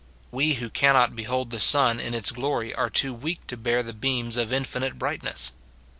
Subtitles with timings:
[0.31, 3.93] We who cannot behold the sun in its glory are too weak to bear the
[3.93, 5.53] beams of infinite brightness.